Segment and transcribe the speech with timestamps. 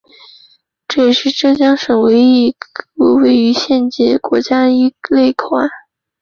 [0.87, 2.55] 这也是浙江省唯一
[2.95, 5.69] 位于县级的国家一类口岸。